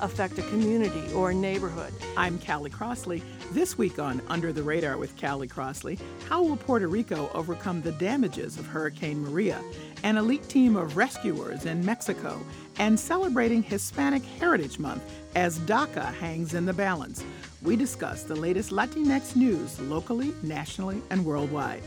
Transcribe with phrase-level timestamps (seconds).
[0.00, 1.92] affect a community or a neighborhood?
[2.16, 3.22] I'm Callie Crossley.
[3.52, 7.92] This week on Under the Radar with Callie Crossley, how will Puerto Rico overcome the
[7.92, 9.62] damages of Hurricane Maria?
[10.02, 12.40] An elite team of rescuers in Mexico,
[12.78, 15.02] and celebrating Hispanic Heritage Month
[15.34, 17.22] as DACA hangs in the balance.
[17.62, 21.82] We discuss the latest Latinx news locally, nationally, and worldwide.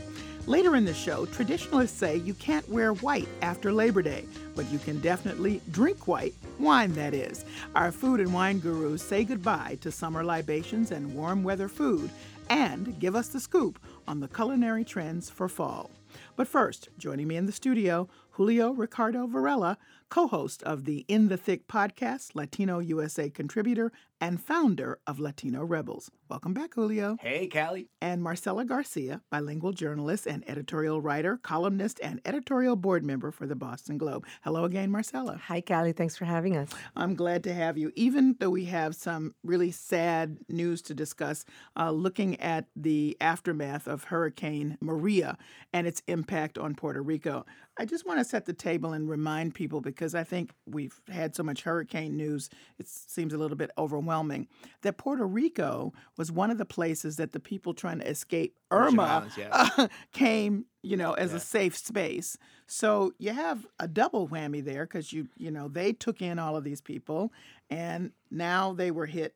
[0.46, 4.78] Later in the show, traditionalists say you can't wear white after Labor Day, but you
[4.78, 7.46] can definitely drink white, wine that is.
[7.74, 12.10] Our food and wine gurus say goodbye to summer libations and warm weather food
[12.50, 15.90] and give us the scoop on the culinary trends for fall.
[16.36, 19.78] But first, joining me in the studio, Julio Ricardo Varela,
[20.10, 25.64] co host of the In the Thick podcast, Latino USA contributor, and founder of Latino
[25.64, 26.10] Rebels.
[26.30, 27.16] Welcome back, Julio.
[27.20, 27.90] Hey, Callie.
[28.00, 33.54] And Marcela Garcia, bilingual journalist and editorial writer, columnist, and editorial board member for the
[33.54, 34.24] Boston Globe.
[34.42, 35.38] Hello again, Marcela.
[35.46, 35.92] Hi, Callie.
[35.92, 36.70] Thanks for having us.
[36.96, 37.92] I'm glad to have you.
[37.96, 41.44] Even though we have some really sad news to discuss,
[41.78, 45.36] uh, looking at the aftermath of Hurricane Maria
[45.72, 47.44] and its impact on Puerto Rico,
[47.76, 51.36] I just want to set the table and remind people because I think we've had
[51.36, 54.48] so much hurricane news, it seems a little bit overwhelming,
[54.82, 59.02] that Puerto Rico was one of the places that the people trying to escape Irma
[59.04, 59.48] Islands, yeah.
[59.52, 61.36] uh, came, you know, as Yeah.
[61.36, 62.36] a safe space.
[62.66, 66.56] So you have a double whammy there because you, you know, they took in all
[66.56, 67.32] of these people
[67.70, 69.34] and now they were hit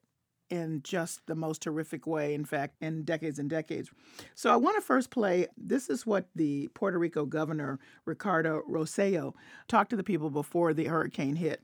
[0.51, 3.91] in just the most horrific way, in fact, in decades and decades.
[4.35, 9.35] So I want to first play this is what the Puerto Rico governor, Ricardo Rosselló,
[9.67, 11.63] talked to the people before the hurricane hit.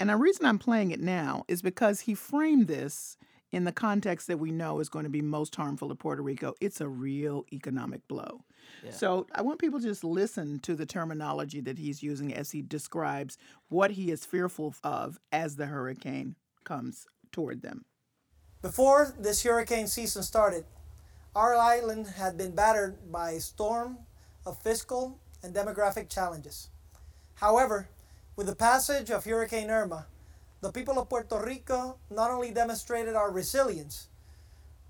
[0.00, 3.16] And the reason I'm playing it now is because he framed this
[3.50, 6.54] in the context that we know is going to be most harmful to Puerto Rico.
[6.60, 8.44] It's a real economic blow.
[8.90, 12.60] So I want people to just listen to the terminology that he's using as he
[12.62, 13.38] describes
[13.70, 17.86] what he is fearful of as the hurricane comes toward them.
[18.60, 20.64] Before this hurricane season started,
[21.32, 23.98] our island had been battered by a storm
[24.44, 26.68] of fiscal and demographic challenges.
[27.36, 27.88] However,
[28.34, 30.06] with the passage of Hurricane Irma,
[30.60, 34.08] the people of Puerto Rico not only demonstrated our resilience,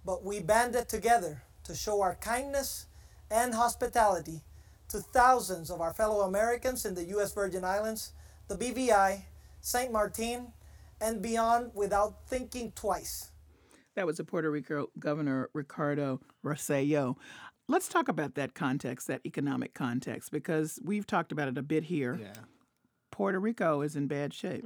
[0.02, 2.86] but we banded together to show our kindness
[3.30, 4.40] and hospitality
[4.88, 7.34] to thousands of our fellow Americans in the U.S.
[7.34, 8.12] Virgin Islands,
[8.48, 9.24] the BVI,
[9.60, 9.92] St.
[9.92, 10.54] Martin,
[11.02, 13.30] and beyond without thinking twice.
[13.98, 17.16] That was the Puerto Rico Governor Ricardo Rosselló.
[17.66, 21.82] Let's talk about that context, that economic context, because we've talked about it a bit
[21.82, 22.16] here.
[22.22, 22.44] Yeah.
[23.10, 24.64] Puerto Rico is in bad shape.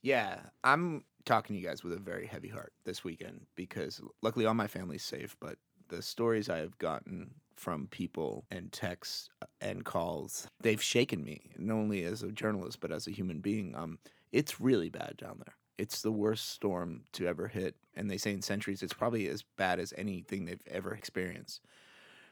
[0.00, 4.46] Yeah, I'm talking to you guys with a very heavy heart this weekend because luckily
[4.46, 5.58] all my family's safe, but
[5.88, 9.28] the stories I have gotten from people and texts
[9.60, 13.74] and calls, they've shaken me, not only as a journalist, but as a human being.
[13.76, 13.98] Um,
[14.32, 15.54] it's really bad down there.
[15.78, 17.74] It's the worst storm to ever hit.
[17.96, 21.60] And they say in centuries, it's probably as bad as anything they've ever experienced.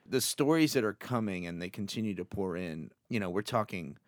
[0.04, 3.98] The stories that are coming and they continue to pour in, you know, we're talking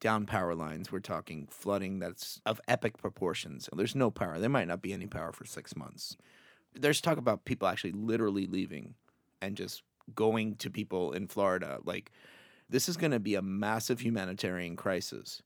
[0.00, 0.90] down power lines.
[0.90, 3.68] We're talking flooding that's of epic proportions.
[3.72, 4.38] There's no power.
[4.38, 6.16] There might not be any power for six months.
[6.74, 8.94] There's talk about people actually literally leaving
[9.42, 9.82] and just
[10.14, 11.78] going to people in Florida.
[11.84, 12.12] Like,
[12.68, 15.42] this is going to be a massive humanitarian crisis.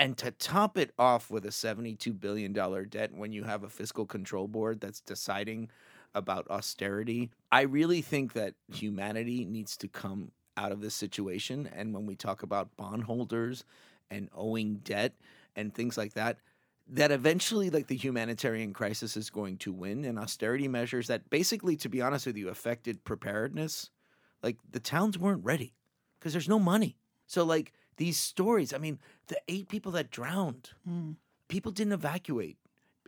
[0.00, 4.06] And to top it off with a $72 billion debt when you have a fiscal
[4.06, 5.68] control board that's deciding
[6.14, 11.68] about austerity, I really think that humanity needs to come out of this situation.
[11.76, 13.66] And when we talk about bondholders
[14.10, 15.12] and owing debt
[15.54, 16.38] and things like that,
[16.88, 21.76] that eventually, like the humanitarian crisis is going to win, and austerity measures that basically,
[21.76, 23.90] to be honest with you, affected preparedness.
[24.42, 25.74] Like the towns weren't ready
[26.18, 26.96] because there's no money.
[27.26, 28.98] So, like these stories, I mean,
[29.28, 31.16] the eight people that drowned, mm.
[31.48, 32.56] people didn't evacuate.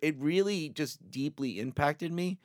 [0.02, 2.38] It really just deeply impacted me.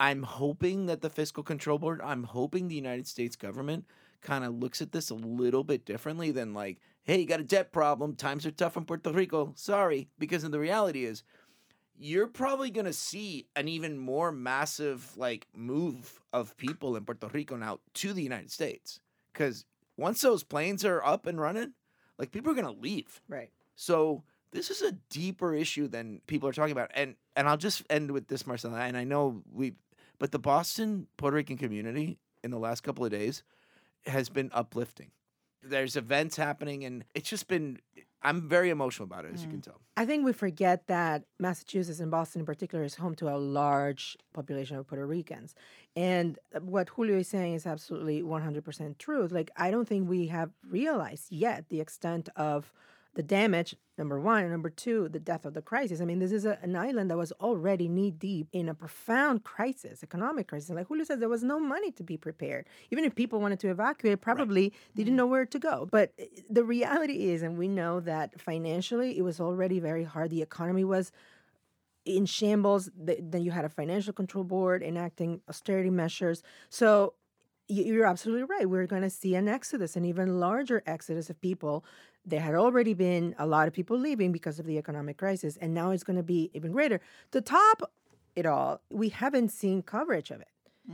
[0.00, 3.84] I'm hoping that the fiscal control board, I'm hoping the United States government
[4.20, 7.44] kind of looks at this a little bit differently than like, hey, you got a
[7.44, 11.22] debt problem, times are tough in Puerto Rico, sorry, because the reality is
[11.96, 17.28] you're probably going to see an even more massive like move of people in Puerto
[17.32, 19.00] Rico now to the United States
[19.32, 19.64] cuz
[19.96, 21.72] once those planes are up and running,
[22.18, 23.20] like people are going to leave.
[23.28, 23.50] Right.
[23.76, 26.90] So this is a deeper issue than people are talking about.
[26.94, 28.80] And and I'll just end with this, Marcela.
[28.80, 29.74] And I know we,
[30.18, 33.42] but the Boston Puerto Rican community in the last couple of days
[34.06, 35.10] has been uplifting.
[35.62, 37.78] There's events happening, and it's just been.
[38.24, 39.64] I'm very emotional about it, as you can mm.
[39.64, 39.80] tell.
[39.96, 44.16] I think we forget that Massachusetts and Boston in particular is home to a large
[44.32, 45.54] population of Puerto Ricans.
[45.94, 49.30] And what Julio is saying is absolutely 100% truth.
[49.30, 52.72] Like, I don't think we have realized yet the extent of
[53.14, 56.00] the damage, number one, and number two, the death of the crisis.
[56.00, 59.44] I mean, this is a, an island that was already knee deep in a profound
[59.44, 60.68] crisis, economic crisis.
[60.68, 62.66] And like Julio says, there was no money to be prepared.
[62.90, 65.88] Even if people wanted to evacuate, probably they didn't know where to go.
[65.90, 70.30] But eh, the reality is, and we know that financially, it was already very hard.
[70.30, 71.12] The economy was
[72.04, 72.90] in shambles.
[72.96, 76.42] Then you had a financial control board enacting austerity measures.
[76.68, 77.14] So
[77.68, 78.68] you're absolutely right.
[78.68, 81.84] We're going to see an exodus, an even larger exodus of people.
[82.26, 85.74] There had already been a lot of people leaving because of the economic crisis, and
[85.74, 87.00] now it's going to be even greater.
[87.32, 87.90] To top
[88.36, 90.48] it all, we haven't seen coverage of it.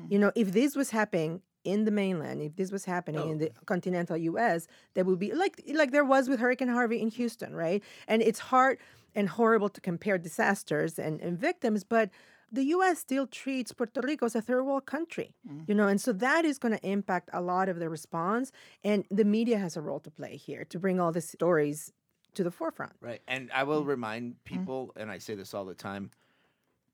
[0.08, 0.54] You know, if mm-hmm.
[0.54, 5.04] this was happening in the mainland, if this was happening in the continental U.S., there
[5.04, 7.82] would be like like there was with Hurricane Harvey in Houston, right?
[8.06, 8.78] And it's hard
[9.14, 12.10] and horrible to compare disasters and, and victims, but
[12.52, 12.98] the U.S.
[12.98, 15.68] still treats Puerto Rico as a third world country, mm.
[15.68, 18.52] you know, and so that is going to impact a lot of the response,
[18.82, 21.92] and the media has a role to play here to bring all the stories
[22.34, 22.92] to the forefront.
[23.00, 23.20] Right.
[23.26, 23.88] And I will mm.
[23.88, 24.58] remind mm-hmm.
[24.58, 26.10] people, and I say this all the time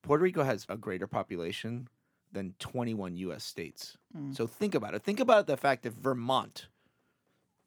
[0.03, 1.89] Puerto Rico has a greater population
[2.33, 3.45] than 21 U.S.
[3.45, 3.97] states.
[4.17, 4.37] Mm.
[4.37, 5.03] So think about it.
[5.03, 6.67] Think about the fact that Vermont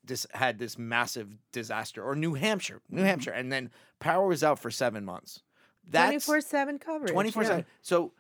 [0.10, 3.08] this had this massive disaster, or New Hampshire, New mm-hmm.
[3.08, 3.70] Hampshire, and then
[4.00, 5.44] power was out for seven months.
[5.90, 7.12] That's 24 7 coverage.
[7.12, 7.50] Twenty four yeah.
[7.50, 7.66] seven.
[7.82, 8.14] So,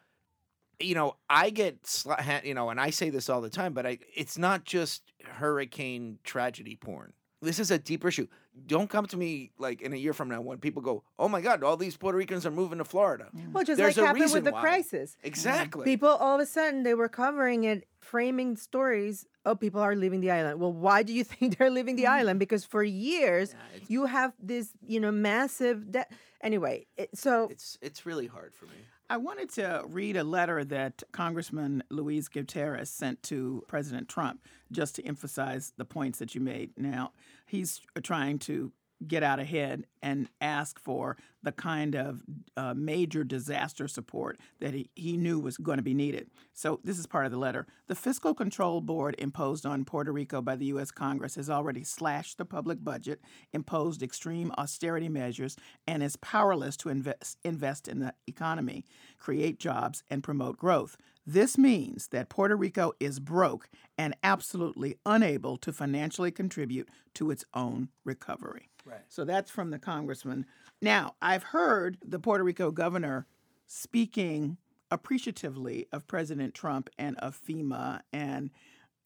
[0.80, 3.86] you know, I get sla- you know, and I say this all the time, but
[3.86, 7.14] I it's not just hurricane tragedy porn.
[7.42, 8.28] This is a deeper issue.
[8.68, 11.40] Don't come to me like in a year from now when people go, "Oh my
[11.40, 14.34] God, all these Puerto Ricans are moving to Florida." Well, just There's like a happened
[14.34, 14.62] with the why.
[14.62, 15.16] crisis.
[15.24, 15.86] Exactly.
[15.86, 19.26] People all of a sudden they were covering it, framing stories.
[19.50, 20.60] Oh, people are leaving the island.
[20.60, 22.20] Well, why do you think they're leaving the mm-hmm.
[22.20, 22.40] island?
[22.40, 23.56] Because for years
[23.88, 25.92] you have this, you know, massive.
[25.92, 26.06] De-
[26.42, 28.80] anyway, it, so It's it's really hard for me.
[29.10, 34.96] I wanted to read a letter that Congressman Luis Gutierrez sent to President Trump just
[34.98, 36.78] to emphasize the points that you made.
[36.78, 37.14] Now,
[37.48, 38.72] he's trying to
[39.08, 42.22] get out ahead and ask for the kind of
[42.58, 46.30] uh, major disaster support that he, he knew was going to be needed.
[46.54, 47.66] So, this is part of the letter.
[47.88, 50.92] The Fiscal Control Board imposed on Puerto Rico by the U.S.
[50.92, 53.22] Congress has already slashed the public budget,
[53.54, 55.56] imposed extreme austerity measures,
[55.88, 58.84] and is powerless to invest, invest in the economy,
[59.18, 60.98] create jobs, and promote growth.
[61.26, 67.46] This means that Puerto Rico is broke and absolutely unable to financially contribute to its
[67.54, 68.70] own recovery.
[69.08, 70.46] So that's from the congressman.
[70.82, 73.28] Now, I've heard the Puerto Rico governor
[73.66, 74.58] speaking
[74.92, 78.50] appreciatively of President Trump and of FEMA and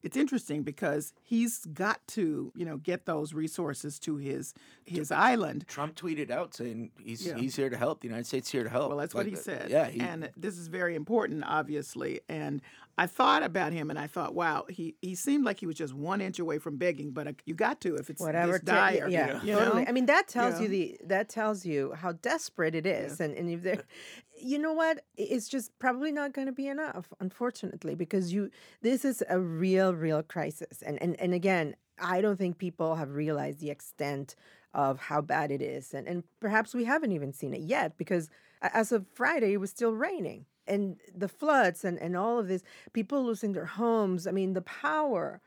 [0.04, 4.54] it's interesting because he's got to, you know, get those resources to his
[4.84, 5.64] his island.
[5.66, 7.36] Trump tweeted out saying he's Yeah.
[7.36, 8.00] he's here to help.
[8.02, 8.90] The United States here to help.
[8.90, 9.70] Well, that's what Like, he uh, said.
[9.70, 9.86] Yeah.
[9.86, 12.20] He, and this is very important, obviously.
[12.28, 12.60] And
[12.96, 15.92] I thought about him, and I thought, wow, he, he seemed like he was just
[15.94, 17.10] one inch away from begging.
[17.10, 19.08] But uh, you got to if it's whatever this ta- dire.
[19.08, 19.82] yeah, you totally.
[19.82, 19.88] know?
[19.88, 20.62] I mean, that tells Yeah.
[20.62, 23.82] you the that tells you how desperate it is, and and if there,
[24.44, 28.50] you know what, it's just probably not going to be enough, unfortunately, because you
[28.82, 33.14] this is a real, real crisis, and and and again, I don't think people have
[33.14, 34.36] realized the extent
[34.74, 38.28] of how bad it is, and and perhaps we haven't even seen it yet because
[38.60, 40.46] as of Friday, it was still raining.
[40.66, 42.62] And the floods and, and all of this,
[42.94, 44.26] people losing their homes.
[44.26, 45.40] I mean, the power.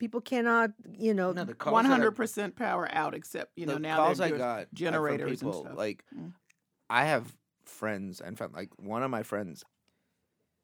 [0.00, 3.66] People cannot, you know, no, the calls One I- hundred percent power out, except you
[3.66, 5.78] know the now calls they're I got uh, from generators people, and stuff.
[5.78, 6.32] Like, Mm.
[6.90, 7.32] I have
[7.68, 9.64] friends and like one of my friends.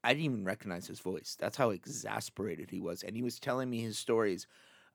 [0.03, 1.37] I didn't even recognize his voice.
[1.39, 4.47] That's how exasperated he was, and he was telling me his stories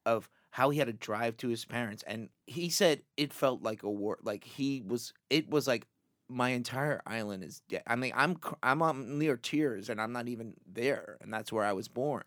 [0.05, 3.83] of how he had to drive to his parents, and he said it felt like
[3.83, 4.19] a war.
[4.23, 5.87] Like he was, it was like
[6.29, 7.83] my entire island is dead.
[7.87, 11.65] I mean, I'm I'm um, near tears, and I'm not even there, and that's where
[11.65, 12.25] I was born.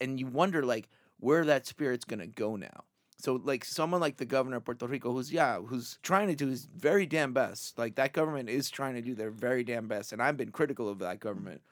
[0.00, 2.84] And you wonder like where that spirit's gonna go now.
[3.18, 6.48] So like someone like the governor of Puerto Rico, who's yeah, who's trying to do
[6.48, 7.78] his very damn best.
[7.78, 10.88] Like that government is trying to do their very damn best, and I've been critical
[10.88, 11.62] of that government.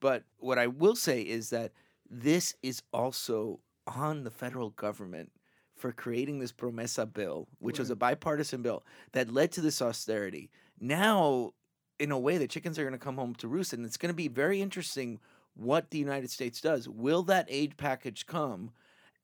[0.00, 1.72] But what I will say is that
[2.10, 5.30] this is also on the federal government
[5.76, 8.82] for creating this PROMESA bill, which was a bipartisan bill
[9.12, 10.50] that led to this austerity.
[10.80, 11.52] Now
[11.98, 14.10] in a way, the chickens are going to come home to roost, and it's going
[14.10, 15.20] to be very interesting
[15.54, 16.88] what the United States does.
[16.88, 18.72] Will that aid package come?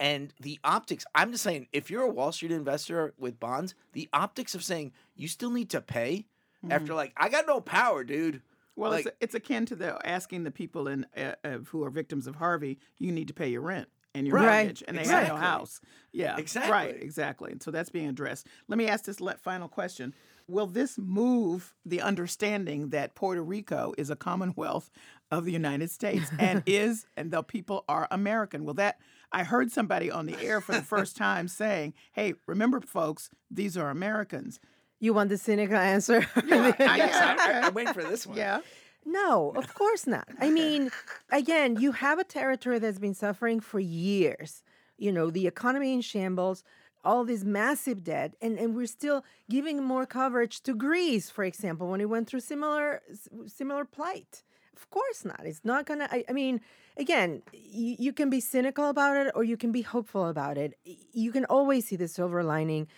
[0.01, 4.09] And the optics, I'm just saying, if you're a Wall Street investor with bonds, the
[4.15, 6.27] optics of saying you still need to pay
[6.71, 8.43] after, like, I got no power, dude.
[8.77, 11.91] Well, like, it's, it's akin to the asking the people in uh, uh, who are
[11.91, 14.63] victims of Harvey, you need to pay your rent and your Right.
[14.65, 15.81] mortgage, and they have no house.
[16.13, 16.71] Yeah, Exactly.
[16.73, 17.07] right, Exactly.
[17.07, 17.53] exactly.
[17.53, 18.47] And so that's being addressed.
[18.69, 20.15] Let me ask this final question:
[20.49, 24.91] Will this move the understanding that Puerto Rico is a Commonwealth
[25.31, 28.65] of the United States and is and the people are American?
[28.65, 28.99] Will that?
[29.33, 33.77] I heard somebody on the air for the first time saying, "Hey, remember, folks, these
[33.77, 34.61] are Americans."
[34.99, 36.27] You want the cynical answer?
[36.47, 38.37] Yeah, I, I, I, I'm waiting for this one.
[38.37, 38.61] Yeah.
[39.05, 40.29] No, of course not.
[40.39, 40.91] I mean,
[41.31, 44.63] again, you have a territory that's been suffering for years.
[44.99, 46.63] You know, the economy in shambles,
[47.03, 51.89] all this massive debt, and, and we're still giving more coverage to Greece, for example,
[51.89, 53.01] when it went through similar
[53.47, 54.43] similar plight.
[54.77, 55.41] Of course not.
[55.45, 56.09] It's not gonna.
[56.11, 56.61] I, I mean,
[56.97, 60.75] again, you, you can be cynical about it or you can be hopeful about it.
[61.13, 62.89] You can always see the silver lining.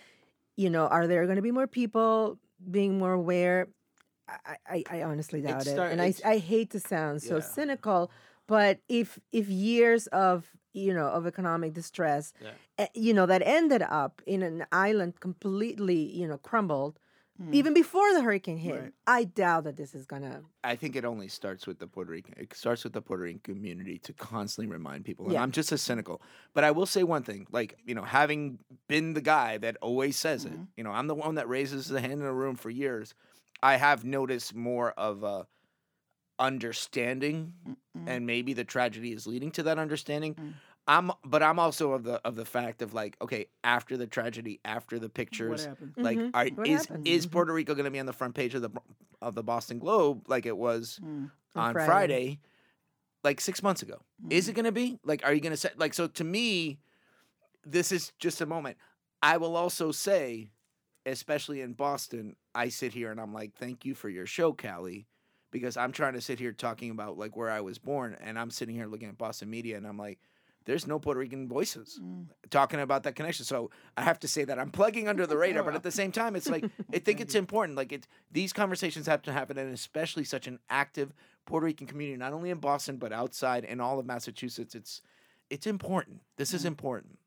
[0.55, 2.37] You know, are there going to be more people
[2.69, 3.67] being more aware?
[4.27, 7.41] I, I, I honestly doubt it, and I, I hate to sound so Yeah.
[7.41, 8.09] cynical,
[8.47, 12.31] but if if years of you know of economic distress,
[12.77, 16.99] eh, you know that ended up in an island completely you know crumbled,
[17.43, 17.53] Hmm.
[17.53, 18.93] even before the hurricane hit, Right.
[19.05, 20.43] I doubt that this is gonna.
[20.63, 22.35] I think it only starts with the Puerto Rican.
[22.37, 25.25] It starts with the Puerto Rican community to constantly remind people.
[25.25, 25.43] And Yeah.
[25.43, 26.21] I'm just as cynical,
[26.53, 30.15] but I will say one thing: like you know, having been the guy that always
[30.17, 30.63] says it, mm-hmm.
[30.77, 33.13] you know, I'm the one that raises the hand in the room for years.
[33.61, 35.47] I have noticed more of a
[36.39, 38.07] understanding, mm-hmm.
[38.07, 40.35] and maybe the tragedy is leading to that understanding.
[40.35, 40.53] Mm.
[40.87, 44.59] I'm, but I'm also of the of the fact of like, okay, after the tragedy,
[44.65, 45.93] after the pictures, happened?
[45.97, 46.31] like, Mhm.
[46.33, 47.07] are, What is happened?
[47.07, 48.69] is Puerto Rico going to be on the front page of the
[49.21, 51.31] of the Boston Globe like it was Mm.
[51.55, 51.85] On on Friday.
[51.87, 52.39] Friday.
[53.23, 54.01] like six months ago?
[54.29, 55.23] Is it going to be like?
[55.23, 55.93] Are you going to say like?
[55.93, 56.79] So to me,
[57.65, 58.77] this is just a moment.
[59.21, 60.49] I will also say,
[61.05, 65.07] especially in Boston, I sit here and I'm like, thank you for your show, Callie,
[65.51, 68.51] because I'm trying to sit here talking about like where I was born, and I'm
[68.51, 70.19] sitting here looking at Boston media, and I'm like.
[70.65, 72.25] There's no Puerto Rican voices mm.
[72.49, 73.45] talking about that connection.
[73.45, 76.11] So I have to say that I'm plugging under the radar, but at the same
[76.11, 77.77] time, it's like I think it's important.
[77.77, 81.13] Like it, these conversations have to happen, and especially such an active
[81.45, 84.75] Puerto Rican community, not only in Boston but outside in all of Massachusetts.
[84.75, 85.01] It's
[85.49, 86.21] it's important.
[86.37, 86.67] This is mm.
[86.67, 87.19] important.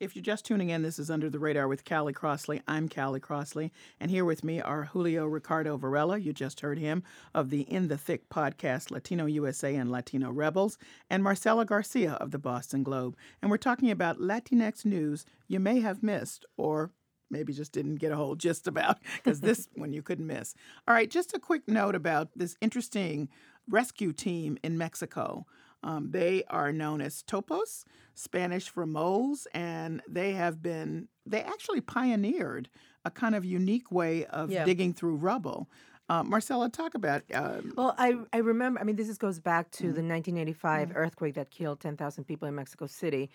[0.00, 2.62] If you're just tuning in, this is Under the Radar with Callie Crossley.
[2.66, 7.02] I'm Callie Crossley, and here with me are Julio Ricardo Varela, you just heard him,
[7.34, 10.78] of the In the Thick podcast, Latino USA and Latino Rebels,
[11.10, 13.14] and Marcela Garcia of the Boston Globe.
[13.42, 16.92] And we're talking about Latinx news you may have missed or
[17.30, 20.54] maybe just didn't get a hold just about, because this one you couldn't miss.
[20.88, 23.28] All right, just a quick note about this interesting
[23.68, 25.44] rescue team in Mexico.
[25.82, 27.84] Um, they are known as topos,
[28.14, 32.68] Spanish for moles, and they have been, they actually pioneered
[33.04, 34.64] a kind of unique way of Yeah.
[34.64, 35.70] digging through rubble.
[36.10, 37.22] Uh, Marcela, talk about.
[37.32, 38.80] Um, Well, I I remember.
[38.80, 39.92] I mean, this is, goes back to Mm-hmm.
[39.94, 43.30] the 1985 earthquake that killed 10,000 people in Mexico City,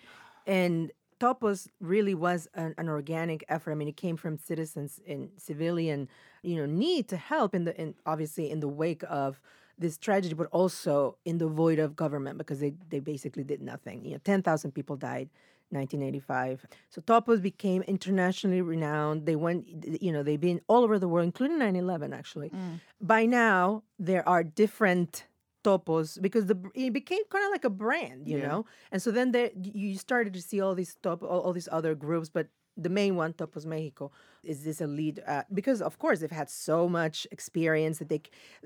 [0.46, 3.72] and Topos really was an, an organic effort.
[3.72, 6.08] I mean, it came from citizens in civilian,
[6.42, 9.40] you know, need to help in the in obviously in the wake of
[9.78, 14.04] this tragedy, but also in the void of government because they they basically did nothing.
[14.04, 15.28] You know, 10,000 people died.
[15.70, 16.66] 1985.
[16.90, 19.26] So Topos became internationally renowned.
[19.26, 19.66] They went,
[20.00, 22.14] you know, they've been all over the world, including 9/11.
[22.14, 22.80] Actually, mm.
[23.00, 25.26] by now there are different
[25.64, 28.46] topos because the it became kind of like a brand, you Yeah.
[28.46, 28.66] know.
[28.92, 31.94] And so then there you started to see all these top all, all these other
[31.96, 34.10] groups, but the main one, Topos Mexico,
[34.42, 38.22] is this elite uh, because of course they've had so much experience that they.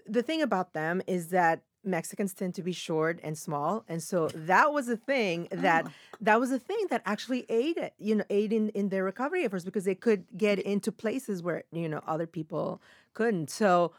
[0.07, 4.29] The thing about them is that Mexicans tend to be short and small, and so
[4.35, 5.87] that was a thing that
[6.21, 9.65] that was a thing that actually aided you know aid in, in their recovery efforts
[9.65, 12.81] because they could get into places where you know other people
[13.15, 13.51] couldn't.
[13.51, 13.93] So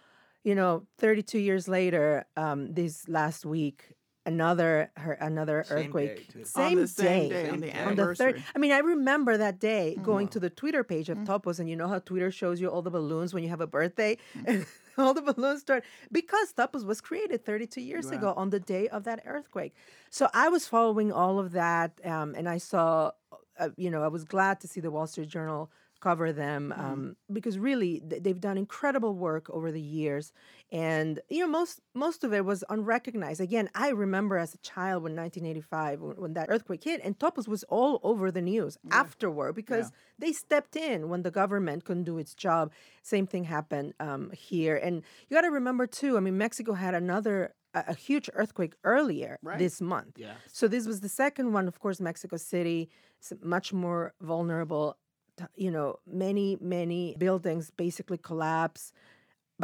[0.43, 3.93] you know, 32 years later, um, this last week,
[4.25, 6.39] another her, another Same day, earthquake, too.
[6.39, 8.43] On same, the same day, day, on the on the third.
[8.55, 11.75] I mean, I remember that day going to the Twitter page of Topos, and you
[11.75, 14.65] know how Twitter shows you all the balloons when you have a birthday, and
[14.97, 19.03] all the balloons start because Topos was created 32 years ago on the day of
[19.05, 19.75] that earthquake.
[20.09, 23.11] So I was following all of that, um, and I saw,
[23.59, 27.15] uh, you know, I was glad to see the Wall Street Journal cover them um,
[27.31, 30.33] because really th- they've done incredible work over the years,
[30.71, 33.39] and you know most most of it was unrecognized.
[33.39, 37.47] Again, I remember as a child when 1985 when, when that earthquake hit, and Topos
[37.47, 42.17] was all over the news afterward because they stepped in when the government couldn't do
[42.17, 42.71] its job.
[43.03, 46.17] Same thing happened um, here, and you got to remember too.
[46.17, 50.17] I mean, Mexico had another a, a huge earthquake earlier this month.
[50.17, 50.33] Yeah.
[50.47, 51.67] So this was the second one.
[51.67, 52.89] Of course, Mexico City
[53.21, 54.97] is much more vulnerable.
[55.55, 58.93] You know, many many buildings basically collapse.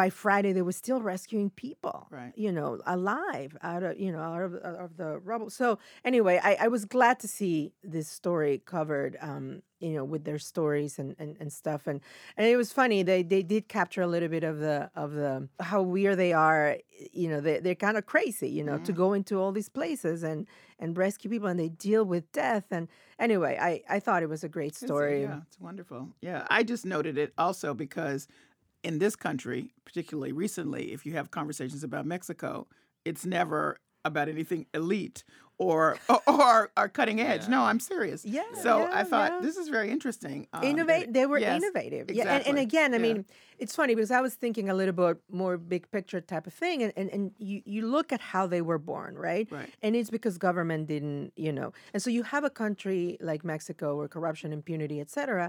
[0.03, 2.33] By Friday, they were still rescuing people, Right.
[2.35, 5.49] you know, alive out of you know out of, out of the rubble.
[5.49, 5.67] So
[6.11, 9.45] anyway, I, I was glad to see this story covered, um,
[9.85, 11.81] you know, with their stories and, and, and stuff.
[11.87, 11.99] And
[12.37, 13.03] and it was funny.
[13.03, 15.33] They they did capture a little bit of the of the
[15.71, 16.77] how weird they are.
[17.21, 18.49] You know, they they're kind of crazy.
[18.57, 20.47] You know, to go into all these places and
[20.79, 22.65] and rescue people, and they deal with death.
[22.71, 22.87] And
[23.19, 25.21] anyway, I I thought it was a great It's story.
[25.23, 26.01] yeah, it's wonderful.
[26.21, 28.27] Yeah, I just noted it also because
[28.87, 32.67] in this country, particularly recently, if you have conversations about Mexico,
[33.03, 35.25] it's never about anything elite
[35.57, 37.49] or or, or, cutting edge.
[37.49, 38.23] No, I'm serious.
[38.23, 39.39] Yeah, So yeah, I thought yeah.
[39.41, 40.47] this is very interesting.
[40.53, 43.01] um, innovate it- they were yes, innovative yeah and, and again i Yeah.
[43.07, 43.25] mean
[43.63, 46.77] it's funny because i was thinking a little bit more big picture type of thing
[46.83, 49.47] and, and, and you, you look at how they were born right?
[49.51, 49.69] Right.
[49.83, 53.87] and it's because government didn't you know and so you have a country like mexico
[53.97, 55.45] where corruption impunity et cetera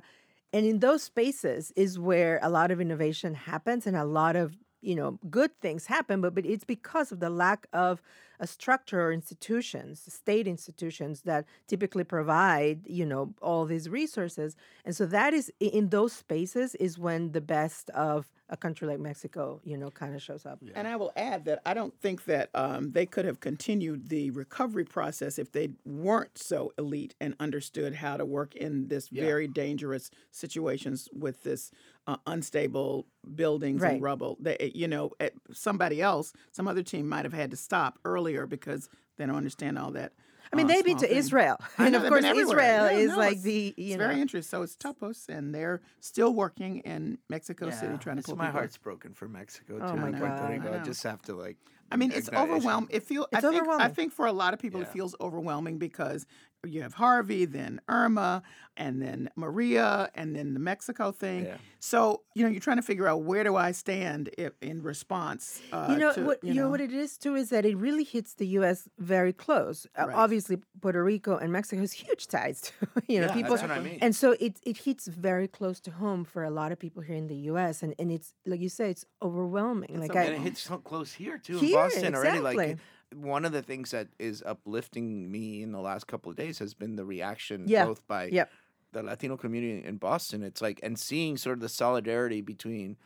[0.52, 4.56] and in those spaces is where a lot of innovation happens and a lot of
[4.80, 8.00] you know good things happen but but it's because of the lack of
[8.40, 14.56] a structure or institutions state institutions that typically provide you know all these resources.
[14.84, 18.98] And so that is in those spaces is when the best of a country like
[18.98, 20.58] mexico you know kind of shows up.
[20.74, 24.30] And I will add that I don't think that um, they could have continued the
[24.30, 29.48] recovery process if they weren't so elite and understood how to work in this very
[29.48, 31.70] dangerous situations with this
[32.08, 33.92] uh, unstable buildings Right.
[33.94, 34.36] and rubble.
[34.40, 38.46] They, you know, eh, somebody else, some other team might have had to stop earlier
[38.46, 38.88] because
[39.18, 40.12] they don't understand all that.
[40.52, 41.26] i mean uh, they've been to things.
[41.26, 43.98] israel I and know, of course been israel Yeah, is no, like the you It's
[43.98, 44.48] know very interesting.
[44.48, 48.36] So it's Topos, and they're still working in Mexico Yeah, City trying to it's- pull
[48.36, 48.60] my people.
[48.60, 49.84] heart's broken for Mexico too.
[49.84, 50.74] Oh my and Puerto God.
[50.76, 51.58] I I, just have to like.
[51.90, 52.90] I mean, it's overwhelming.
[52.92, 53.26] It feel.
[53.32, 53.68] I It's think.
[53.68, 56.26] I think for a lot of people, it feels overwhelming because
[56.66, 58.42] you have Harvey, then Irma,
[58.76, 61.44] and then Maria, and then the Mexico thing.
[61.46, 61.56] Yeah.
[61.78, 65.60] So you know, you're trying to figure out where do I stand if, in response.
[65.72, 66.68] Uh, you know to, what you, know.
[66.68, 68.88] what it is too is that it really hits the U.S.
[68.98, 69.86] very close.
[69.96, 72.72] Uh, obviously, Puerto Rico and Mexico has huge ties to
[73.06, 73.98] you know Yeah, people, that's what I mean.
[74.02, 77.16] and so it it hits very close to home for a lot of people here
[77.16, 77.82] in the U.S.
[77.84, 80.00] and and it's like you say, it's overwhelming.
[80.00, 82.40] like and I, it hits so close here too Here, in Boston already.
[82.40, 82.78] Like
[83.14, 86.74] one of the things that is uplifting me in the last couple of days has
[86.74, 87.86] been the reaction Yeah.
[87.86, 88.50] both by Yep.
[88.92, 90.42] the Latino community in Boston.
[90.42, 92.96] It's like and seeing sort of the solidarity between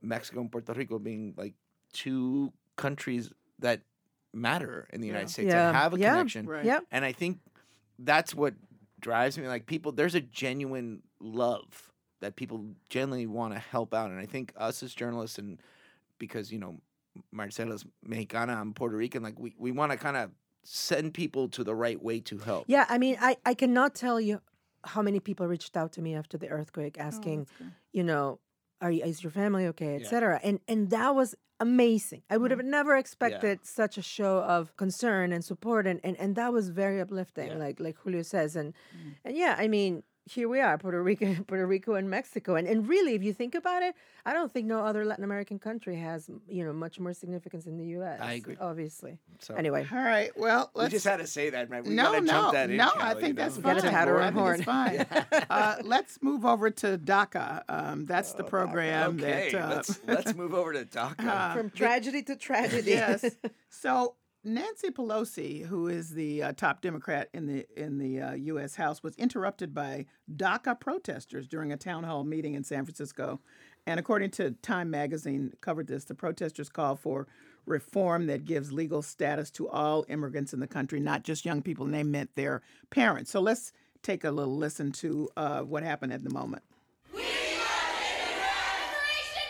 [0.00, 1.54] Mexico and Puerto Rico being like
[1.92, 3.80] two countries that
[4.32, 5.68] matter in the United States Yeah.
[5.68, 6.10] and have a Yeah.
[6.12, 6.46] connection.
[6.46, 6.64] Right.
[6.64, 6.84] Yep.
[6.92, 7.40] And I think
[7.98, 8.54] that's what
[9.00, 9.48] drives me.
[9.48, 14.10] Like people, there's a genuine love that people genuinely want to help out.
[14.10, 15.60] And I think us as journalists, and
[16.18, 16.80] because you know
[17.32, 20.30] Marcela's Mexicana, I'm Puerto Rican, like we, we want to kind of
[20.64, 22.64] send people to the right way to help.
[22.68, 24.40] Yeah, I mean, I, I cannot tell you
[24.84, 27.46] how many people reached out to me after the earthquake Oh, asking,
[27.92, 28.40] you know,
[28.80, 30.00] are you, is your family okay, Yeah.
[30.00, 30.40] etc.
[30.42, 32.22] And and that was amazing.
[32.30, 32.70] I would have mm-hmm.
[32.70, 37.00] never expected such a show of concern and support, and and, and that was very
[37.00, 37.48] uplifting.
[37.48, 37.56] Yeah.
[37.56, 39.14] Like like Julio says, and mm.
[39.24, 40.02] and yeah, I mean.
[40.30, 43.54] Here we are, Puerto Rico, Puerto Rico, and Mexico, and and really, if you think
[43.54, 43.94] about it,
[44.26, 47.78] I don't think no other Latin American country has, you know, much more significance in
[47.78, 48.20] the U.S.
[48.20, 48.56] I agree.
[48.60, 49.18] Obviously.
[49.38, 50.30] So Anyway, All right.
[50.36, 50.92] Well, we let's.
[50.92, 51.82] just had to say that, right?
[51.84, 52.88] We no, gotta no, jump that in, no.
[52.90, 53.42] Callie, I think know?
[53.44, 53.76] that's We fine.
[53.76, 54.62] gotta pat her I on think horn.
[54.62, 55.06] fine.
[55.50, 57.62] uh, let's move over to DACA.
[57.68, 59.62] Um, that's the program Okay, that.
[59.64, 61.54] Uh, let's let's move over to DACA.
[61.54, 62.90] from tragedy to tragedy.
[62.90, 63.24] yes.
[63.70, 64.14] So
[64.44, 68.76] Nancy Pelosi, who is the uh, top Democrat in the in the uh, U.S.
[68.76, 73.40] House, was interrupted by DACA protesters during a town hall meeting in San Francisco.
[73.86, 76.04] And according to Time Magazine, covered this.
[76.04, 77.26] The protesters called for
[77.66, 81.84] reform that gives legal status to all immigrants in the country, not just young people.
[81.84, 83.30] And they meant their parents.
[83.30, 83.72] So let's
[84.02, 86.62] take a little listen to uh, what happened at the moment.
[87.12, 87.24] Liberation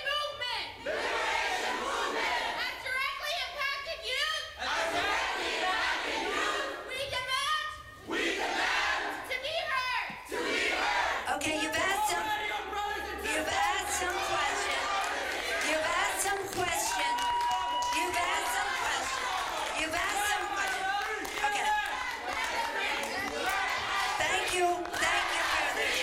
[0.08, 0.66] movement!
[0.84, 2.58] Liberation movement!
[2.58, 4.54] Has directly impacted youth!
[4.58, 6.88] Has directly impacted youth!
[6.88, 7.66] We demand!
[8.08, 9.02] We demand!
[9.30, 10.08] To be heard!
[10.30, 11.36] To be heard!
[11.36, 12.24] Okay, you've asked some.
[13.22, 14.82] You've asked some question.
[15.68, 17.12] You've asked some question.
[17.94, 19.28] You've asked some question.
[19.78, 21.28] You've asked some question.
[21.46, 21.68] Okay.
[24.18, 24.66] Thank you.
[24.98, 25.98] Thank you for this.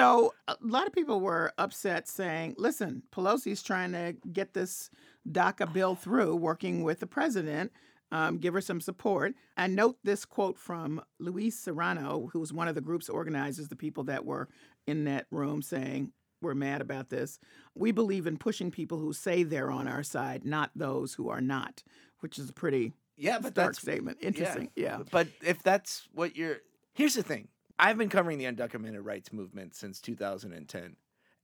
[0.00, 4.90] So a lot of people were upset saying, listen, Pelosi's trying to get this
[5.28, 7.72] DACA bill through, working with the president.
[8.12, 9.34] Um, give her some support.
[9.56, 13.76] And note this quote from Luis Serrano, who was one of the group's organizers, the
[13.76, 14.48] people that were
[14.88, 16.10] in that room saying,
[16.42, 17.38] We're mad about this.
[17.76, 21.40] We believe in pushing people who say they're on our side, not those who are
[21.40, 21.84] not,
[22.18, 24.18] which is a pretty Yeah, but stark that's statement.
[24.20, 24.26] yeah.
[24.26, 24.70] Interesting.
[24.74, 24.98] Yeah.
[25.12, 26.56] But if that's what you're
[26.94, 27.46] here's the thing.
[27.80, 30.96] I've been covering the undocumented rights movement since 2010.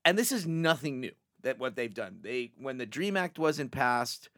[0.05, 2.19] And this is nothing new that what they've done.
[2.21, 4.29] They when the Dream Act wasn't passed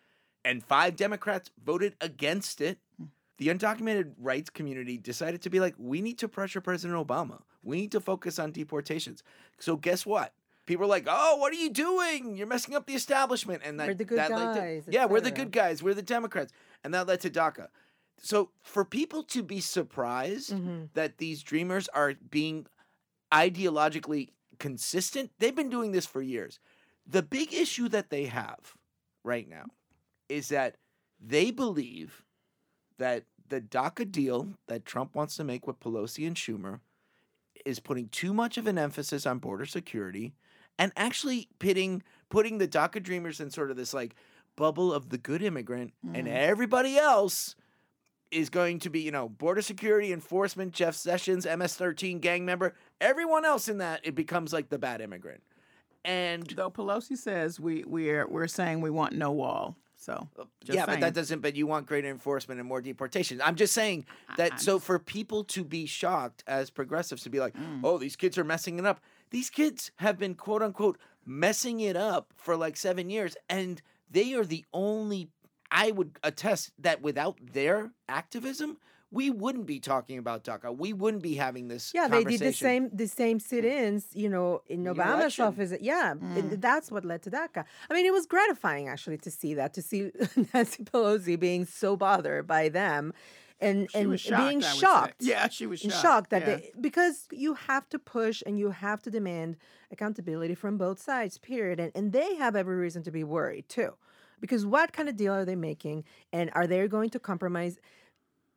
[0.45, 3.07] and five Democrats voted against it, hmm.
[3.39, 7.43] the undocumented rights community decided to be like, we need to pressure President Obama.
[7.65, 9.25] We need to focus on deportations.
[9.59, 10.33] So guess what?
[10.67, 12.37] People are like, "Oh, what are you doing?
[12.37, 15.23] You're messing up the establishment." And that, We're the good that led to- yeah, we're
[15.23, 15.83] the good guys.
[15.83, 16.53] We're the Democrats,
[16.85, 17.69] and that led to DACA.
[18.21, 20.85] So for people to be surprised Mm-hmm.
[20.95, 22.67] that these dreamers are being
[23.33, 26.59] ideologically consistent, they've been doing this for years.
[27.07, 28.75] The big issue that they have
[29.25, 29.67] right now
[30.29, 30.77] is that
[31.21, 32.25] they believe
[32.99, 36.81] that the DACA deal that Trump wants to make with Pelosi and Schumer
[37.65, 40.35] is putting too much of an emphasis on border security
[40.79, 44.15] and actually pitting putting the DACA dreamers in sort of this like
[44.57, 47.55] bubble of the good immigrant and everybody else
[48.31, 53.45] is going to be, you know, border security enforcement, Jeff Sessions, MS-13 gang member, everyone
[53.45, 55.43] else in that it becomes like the bad immigrant.
[56.05, 59.77] And Though Pelosi says we we're we're saying we want no wall.
[59.97, 60.29] So
[60.65, 61.41] just yeah, but that doesn't.
[61.41, 63.41] But you want greater enforcement and more deportations.
[63.45, 64.61] I'm just saying that.
[64.61, 67.81] So for people to be shocked as progressives to be like, Mm.
[67.83, 71.97] "Oh, these kids are messing it up." These kids have been quote unquote messing it
[71.97, 75.31] up for like seven years, and they are the only.
[75.71, 78.79] I would attest that without their activism,
[79.11, 80.77] we wouldn't be talking about DACA.
[80.77, 81.93] We wouldn't be having this.
[81.95, 85.73] Yeah, they did the same the same sit-ins, you know, in The Obama's office.
[85.81, 86.61] Yeah, and mm.
[86.61, 87.65] that's what led to DACA.
[87.91, 90.11] I mean, it was gratifying actually to see that, to see
[90.55, 93.15] Nancy Pelosi being so bothered by them,
[93.61, 94.79] and She and was shocked, being I would say.
[94.79, 95.17] shocked.
[95.21, 96.57] Yeah, she was shocked, shocked that yeah.
[96.57, 99.57] they because you have to push and you have to demand
[99.91, 101.39] accountability from both sides.
[101.39, 103.95] Period, and and they have every reason to be worried too,
[104.41, 107.79] because what kind of deal are they making, and are they going to compromise?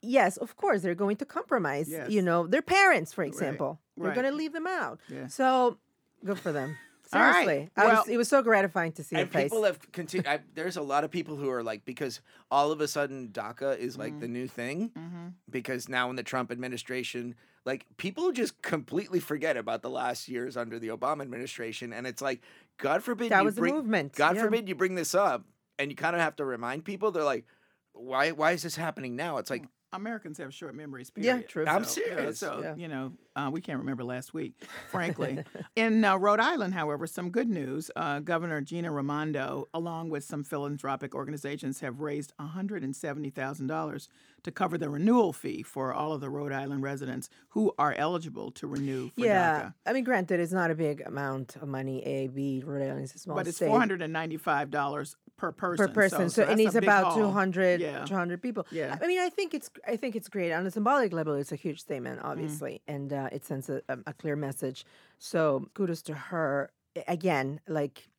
[0.02, 1.89] Yes, of course they're going to compromise.
[1.89, 2.10] Yes.
[2.10, 4.15] You know, their parents, for example, they're right.
[4.15, 5.00] going to leave them out.
[5.08, 5.28] Yeah.
[5.28, 5.78] So
[6.26, 6.78] good for them.
[7.13, 7.46] All right.
[7.46, 9.44] Seriously, I Well- was, it was so gratifying to see and her face.
[9.44, 10.41] people have continued.
[10.54, 13.98] There's a lot of people who are like because all of a sudden DACA is
[13.98, 14.34] like the mm-hmm.
[14.34, 15.28] new thing mm-hmm.
[15.50, 20.56] because now in the Trump administration, like people just completely forget about the last years
[20.56, 22.41] under the Obama administration, and it's like,
[22.78, 24.44] God forbid That you was the bring, movement, God yeah.
[24.44, 25.44] forbid you bring this up,
[25.79, 27.12] and you kind of have to remind people.
[27.12, 27.45] They're like,
[27.93, 28.31] why?
[28.31, 29.38] Why is this happening now?
[29.38, 29.63] It's like.
[29.93, 31.12] Americans have short memories.
[31.17, 31.49] Yeah, Period.
[31.49, 31.65] true.
[31.67, 32.39] I'm So, yeah, serious.
[32.39, 32.75] so Yeah.
[32.77, 34.53] you know, uh, we can't remember last week,
[34.89, 35.43] frankly.
[35.75, 37.91] In uh, Rhode Island, however, some good news.
[37.93, 44.07] Uh, Governor Gina Raimondo, along with some philanthropic organizations, have raised $170,000
[44.43, 48.51] to cover the renewal fee for all of the Rhode Island residents who are eligible
[48.51, 49.73] to renew for yeah, DACA.
[49.88, 52.01] I mean, granted, it's not a big amount of money.
[52.05, 53.69] A, B, Rhode Island is a small But it's state.
[53.69, 55.88] $495 per person.
[55.88, 56.30] per person.
[56.30, 57.17] So, that's it a needs about haul.
[57.17, 58.06] 200, Yeah.
[58.06, 58.63] 200 people.
[58.71, 58.97] Yeah.
[59.01, 61.34] I mean, I think it's I think it's great on a symbolic level.
[61.41, 62.32] It's a huge statement, Mm-hmm.
[62.32, 64.86] obviously, and uh, it sends a, a, clear message.
[65.17, 65.41] So
[65.73, 66.71] kudos to her.
[67.08, 68.10] Again, like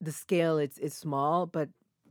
[0.00, 1.68] the scale, it's it's small, but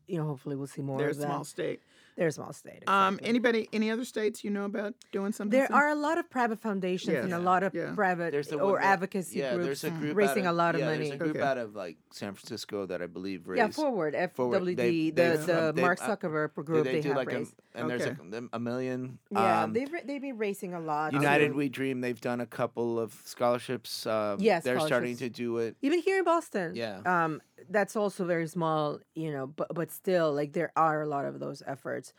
[0.08, 1.28] you know, hopefully we'll see more They're a of that.
[1.28, 1.80] small state.
[2.16, 2.84] They're a small state.
[2.88, 5.58] Um, anybody, any other states you know about doing something?
[5.58, 5.86] There similar?
[5.86, 7.94] are a lot of private foundations and a lot of Yeah.
[7.96, 10.76] private There's the or one advocacy yeah, groups there's a group raising of- a lot
[10.76, 10.98] of yeah, money.
[11.10, 11.46] There's a group Okay.
[11.46, 13.58] out of like San Francisco that I believe raised.
[13.58, 14.66] Yeah, forward Forward.
[14.66, 17.18] FWD, They- the they've, the um, Mark uh, Zuckerberg They, group they they, do have
[17.18, 17.54] like raised.
[17.74, 18.18] a, and there's a,
[18.54, 19.18] a million.
[19.32, 21.14] yeah, um, they've they've been raising a lot.
[21.14, 21.54] United too.
[21.58, 22.02] We Dream.
[22.02, 24.06] They've done a couple of scholarships.
[24.06, 25.76] Uh, Yeah, they're starting to do it.
[25.82, 26.76] even here in Boston.
[26.76, 27.02] Yeah.
[27.06, 31.26] um, that's also very small, you know, but but still, like there are a lot
[31.26, 32.14] of those efforts.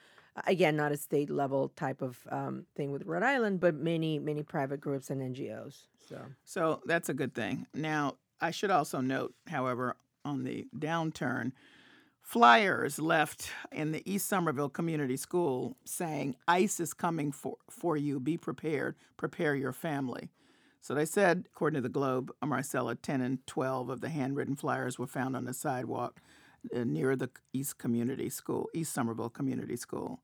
[0.48, 4.42] Again, not a state level type of um, thing with Rhode Island, but many many
[4.42, 5.86] private groups and NGOs.
[6.08, 7.66] So So that's a good thing.
[7.74, 11.52] Now, I should also note, however, on the downturn,
[12.22, 18.18] flyers left in the East Somerville Community School saying, ICE is coming for, for you.
[18.18, 18.96] Be prepared.
[19.16, 20.30] Prepare your family.
[20.84, 24.98] So they said, according to the Globe, Marcela, 10 and 12 of the handwritten flyers
[24.98, 26.20] were found on the sidewalk
[26.76, 30.20] uh, near the East Community School, East Somerville Community School.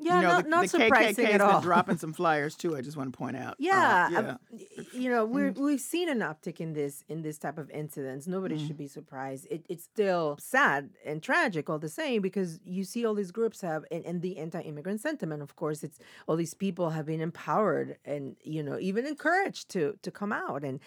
[0.00, 1.52] Yeah, you know, not, the, not the surprising KKK at all.
[1.54, 2.76] been dropping some flyers too.
[2.76, 3.52] I just want to point out.
[3.52, 4.82] Uh, Yeah, um, yeah.
[4.92, 8.26] you know, we're we've seen an uptick in this in this type of incidents.
[8.26, 9.46] Nobody should be surprised.
[9.50, 13.60] It, it's still sad and tragic all the same because you see all these groups
[13.60, 15.42] have and, and the anti-immigrant sentiment.
[15.42, 19.98] Of course, it's all these people have been empowered and you know even encouraged to
[20.02, 20.80] to come out and.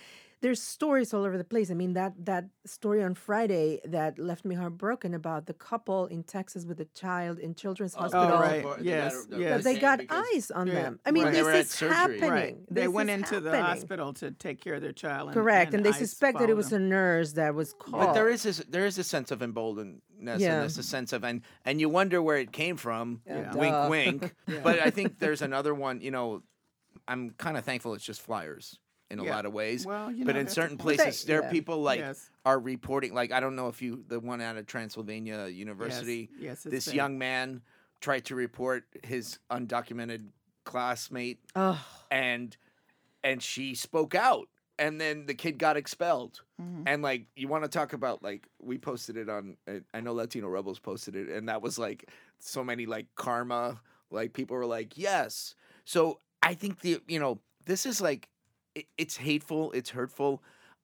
[0.43, 1.71] There's stories all over the place.
[1.71, 6.21] I mean that that story on Friday that left me heartbroken about the couple in
[6.23, 8.37] Texas with a child in Children's oh, Hospital.
[8.37, 8.61] Oh, right.
[8.61, 9.63] But Yes, that- that- yes.
[9.63, 10.99] They got eyes on Yeah, them.
[11.05, 11.33] I mean, right.
[11.33, 11.95] They this is surgery.
[11.95, 12.29] happening.
[12.29, 12.57] Right.
[12.69, 15.29] They This went is into the hospital to take care of their child.
[15.29, 16.83] And, Correct, and, they suspect that it was them.
[16.83, 18.07] a nurse that was called.
[18.07, 20.51] But there is this, there is a sense of emboldenedness Yeah.
[20.51, 23.21] and there's a sense of and and you wonder where it came from.
[23.25, 23.55] Yeah.
[23.55, 23.87] Wink, Duh.
[23.89, 24.35] wink.
[24.63, 26.01] But I think there's another one.
[26.01, 26.43] You know,
[27.07, 28.77] I'm kind of thankful it's just flyers
[29.13, 29.35] in a Yeah.
[29.35, 29.85] lot of ways.
[29.85, 31.47] Well, you but in certain places, there Yeah.
[31.47, 32.29] are people like Yes.
[32.45, 33.13] are reporting.
[33.13, 36.93] Like I don't know if you, the one out of Transylvania University, yes, it's this
[36.93, 37.61] young man
[38.01, 40.29] tried to report his undocumented
[40.65, 42.57] classmate, Oh, and
[43.23, 46.41] and she spoke out, and then the kid got expelled.
[46.61, 46.83] Mhm.
[46.87, 49.55] And like you want to talk about like we posted it on
[49.93, 54.33] I know Latino Rebels posted it and that was like so many like karma like
[54.33, 55.55] people were like yes.
[55.85, 58.27] So I think the you know this is like
[58.75, 60.41] it, it's hateful, it's hurtful.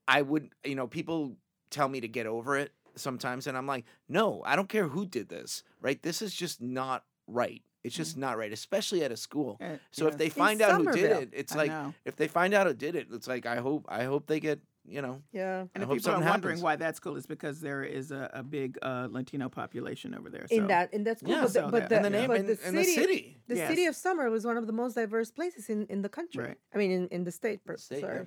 [0.08, 1.36] I would you know people
[1.69, 5.06] tell me to get over it sometimes and I'm like no, I don't care who
[5.06, 6.02] did this, right?
[6.02, 7.62] This is just not right.
[7.84, 8.02] It's mm-hmm.
[8.02, 9.58] just not right, especially at a school.
[9.91, 10.17] So if yes.
[10.19, 11.93] they In find out who did it, it's I like know.
[12.06, 14.60] if they find out who did it, it's like I hope I hope they get
[14.86, 15.62] you know yeah.
[15.62, 16.62] And I if hope people are wondering happens.
[16.62, 20.46] why that's cool, is because there is a, a big uh, Latino population over there.
[20.50, 21.42] In that, in that school, Yeah.
[21.42, 23.42] but, the, So but that- the, And name but the in the city, city.
[23.48, 23.70] the Yes.
[23.70, 26.44] city of Summer was one of the most diverse places in, in the country.
[26.44, 26.58] Right.
[26.74, 27.63] I mean, in, in the state.
[27.65, 28.15] Per, State, sorry.
[28.22, 28.24] yeah.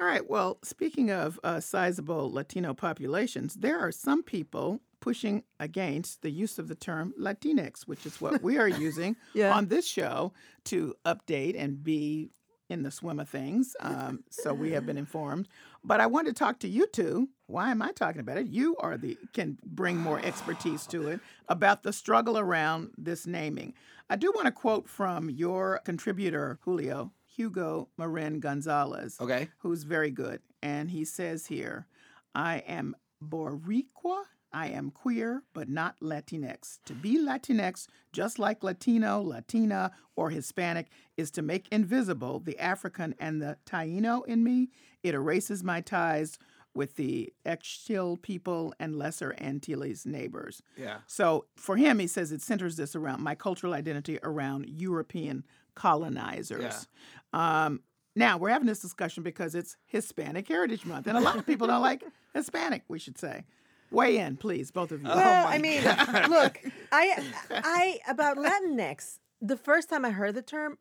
[0.00, 0.28] All right.
[0.28, 6.58] Well, speaking of uh, sizable Latino populations, there are some people pushing against the use
[6.58, 9.54] of the term Latinx, which is what we are using Yeah.
[9.54, 10.32] on this show
[10.64, 12.30] to update and be
[12.68, 13.76] in the swim of things.
[13.80, 15.48] Um, so we have been informed.
[15.84, 17.28] But I want to talk to you two.
[17.46, 18.46] Why am I talking about it?
[18.48, 23.74] You are the can bring more expertise to it about the struggle around this naming.
[24.08, 27.12] I do want to quote from your contributor, Julio.
[27.36, 29.50] Hugo Marin Gonzalez Okay.
[29.58, 30.40] who's very good.
[30.62, 31.86] And he says here,
[32.34, 34.22] I am Boricua.
[34.56, 36.78] I am queer, but not Latinx.
[36.86, 40.86] To be Latinx, just like Latino, Latina, or Hispanic,
[41.18, 44.70] is to make invisible the African and the Taino in me.
[45.02, 46.38] It erases my ties
[46.74, 50.62] with the Ixchil people and Lesser Antilles neighbors.
[50.74, 50.98] Yeah.
[51.06, 56.88] So for him, he says it centers this around my cultural identity around European colonizers.
[57.34, 57.82] Um,
[58.14, 61.66] now we're having this discussion because it's Hispanic Heritage Month, and a lot of people
[61.66, 62.02] don't like
[62.34, 62.84] Hispanic.
[62.88, 63.44] We should say,
[63.90, 65.08] weigh in, please, both of you.
[65.08, 65.82] Well, oh, I mean,
[66.30, 66.60] look,
[66.92, 69.18] I, I about Latinx.
[69.40, 70.78] The first time I heard the term,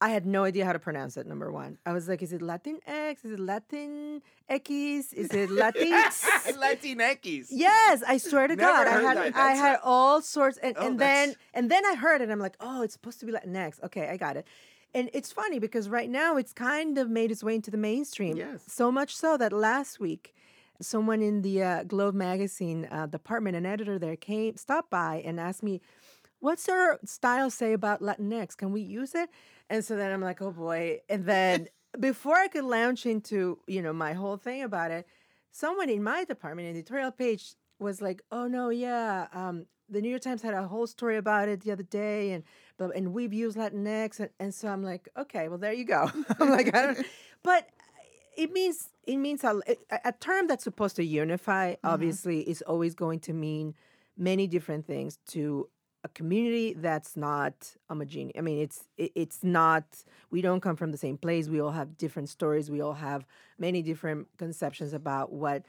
[0.00, 1.26] I had no idea how to pronounce it.
[1.26, 3.24] Number one, I was like, "Is it Latin X?
[3.24, 5.12] Is it Latin X?
[5.12, 6.24] Is it Latinx?"
[6.58, 7.46] Latinx.
[7.50, 9.26] Yes, I swear to Never God, I had that.
[9.26, 12.40] I That's had all sorts, and, Oh, and then and then I heard it, I'm
[12.40, 13.82] like, oh, it's supposed to be Latinx.
[13.84, 14.46] Okay, I got it.
[14.94, 18.36] And it's funny because right now it's kind of made its way into the mainstream.
[18.36, 18.62] Yes.
[18.68, 20.34] So much so that last week,
[20.80, 25.40] someone in the uh, Globe magazine uh, department, an editor there, came stopped by and
[25.40, 25.80] asked me,
[26.40, 28.56] "What's our style say about Latinx?
[28.56, 29.30] Can we use it?"
[29.70, 33.82] And so then I'm like, "Oh boy!" And then before I could launch into you
[33.82, 35.06] know my whole thing about it,
[35.52, 40.22] someone in my department, editorial page, was like, "Oh no, yeah, um, the New York
[40.22, 42.44] Times had a whole story about it the other day, and
[42.78, 46.10] and we've used Latinx, and, and so I'm like, okay, well there you go.
[46.40, 47.06] I'm like, I don't,
[47.42, 47.68] but
[48.36, 49.60] it means it means a,
[50.04, 51.72] a, term that's supposed to unify.
[51.72, 51.86] Mm-hmm.
[51.86, 53.74] Obviously, is always going to mean
[54.16, 55.68] many different things to
[56.04, 58.32] a community that's not homogeneous.
[58.38, 59.84] I mean, it's it, it's not.
[60.30, 61.48] We don't come from the same place.
[61.48, 62.70] We all have different stories.
[62.70, 63.24] We all have
[63.58, 65.64] many different conceptions about what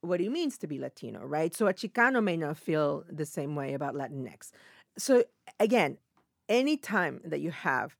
[0.00, 1.54] what it means to be Latino, right?
[1.54, 4.50] So a Chicano may not feel the same way about Latinx.
[4.96, 5.24] So
[5.58, 5.98] again,
[6.48, 7.96] any time that you have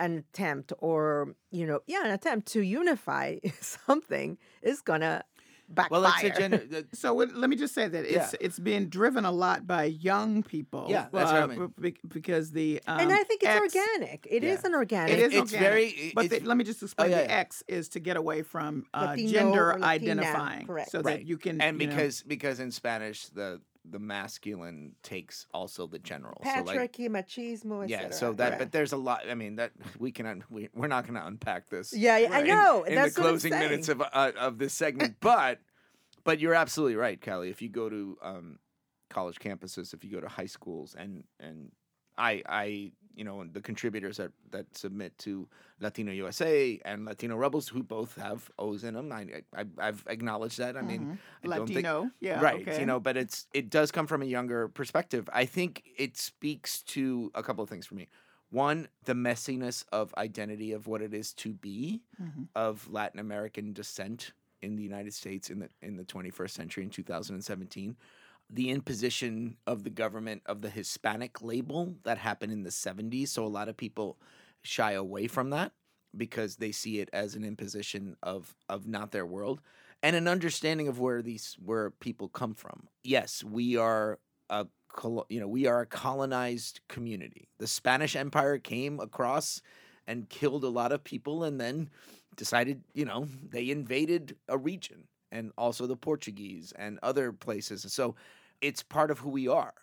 [0.00, 5.22] an attempt or you know, yeah, an attempt to unify something is gonna
[5.68, 6.00] backfire.
[6.00, 6.62] Well, it's a gender.
[6.94, 8.38] So what- let me just say that it's Yeah.
[8.46, 10.86] it's being driven a lot by young people.
[10.88, 11.74] Yeah, that's what I uh, mean.
[11.80, 14.26] be- Because the um, and I think it's X- organic.
[14.28, 14.68] It is Yeah.
[14.68, 15.12] an organic.
[15.12, 17.10] It is It's organic, very- But it's- the, let me just explain.
[17.10, 17.30] yeah, the.
[17.30, 20.90] X is to get away from uh, Latino gender Latina, identifying, correct.
[20.90, 21.18] so right.
[21.18, 21.60] that you can.
[21.60, 26.40] and you know- because because in Spanish the the masculine takes also the general.
[26.44, 28.58] So like patriarchy, machismo, yeah, so that Right.
[28.58, 29.28] but there's a lot.
[29.28, 31.92] I mean that we can un, we, we're not going to unpack this.
[31.92, 32.84] Yeah, yeah, I know.
[32.84, 35.60] in, That's the closing minutes of uh, of this segment, but
[36.24, 37.50] but you're absolutely right, Callie.
[37.50, 38.58] If you go to um,
[39.08, 41.72] college campuses, if you go to high schools, and and
[42.18, 45.48] I I you know the contributors that that submit to
[45.80, 50.58] Latino USA and Latino Rebels, who both have O's in them, I, I I've acknowledged
[50.58, 50.76] that.
[50.76, 52.80] I mean, I don't think- Latino, yeah, right okay.
[52.80, 56.82] you know but it's it does come from a younger perspective i think it speaks
[56.82, 58.08] to a couple of things for me
[58.50, 62.48] one the messiness of identity of what it is to be Mhm.
[62.54, 66.90] of Latin American descent in the United States in the in the 21st century in
[66.90, 67.96] 2017
[68.52, 73.44] the imposition of the government of the Hispanic label that happened in the 70s so
[73.44, 74.18] a lot of people
[74.62, 75.72] shy away from that
[76.16, 79.60] because they see it as an imposition of of not their world
[80.02, 82.88] and an understanding of where these where people come from.
[83.04, 84.66] Yes we are a
[85.28, 87.48] you know we are a colonized community.
[87.58, 89.62] The spanish empire came across
[90.06, 91.90] and killed a lot of people and then
[92.36, 97.86] decided you know they invaded a region and also the portuguese and other places.
[97.92, 98.16] So
[98.60, 99.74] it's part of who we are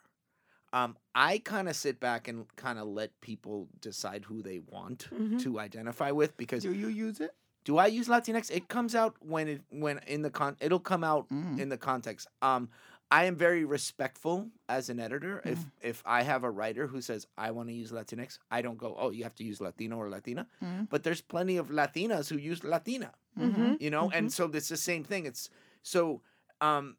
[0.73, 5.07] um, I kind of sit back and kind of let people decide who they want
[5.11, 5.39] Mhm.
[5.43, 7.33] to identify with because Do you use it?
[7.63, 8.49] do I use Latinx?
[8.51, 11.59] It comes out when it when in the con it'll come out Mm.
[11.59, 12.27] in the context.
[12.41, 12.69] Um
[13.09, 15.41] I am very respectful as an editor.
[15.45, 15.71] If Mm.
[15.81, 18.93] if I have a writer who says I want to use Latinx, I don't go,
[18.99, 20.89] "Oh, you have to use Latino or Latina." Mhm.
[20.89, 23.13] But there's plenty of Latinas who use Latina.
[23.39, 23.79] Mhm.
[23.79, 25.25] You know, and so it's the same thing.
[25.25, 25.49] It's
[25.81, 26.21] so
[26.59, 26.97] um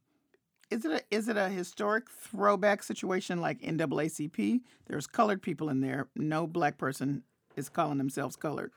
[0.70, 4.60] Is it a is it a historic throwback situation like NAACP?
[4.86, 6.08] There's colored people in there.
[6.14, 7.22] No black person
[7.56, 8.72] is calling themselves colored.